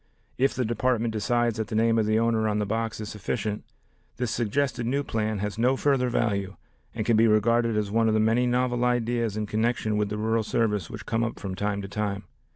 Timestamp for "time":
11.53-11.83, 11.87-12.23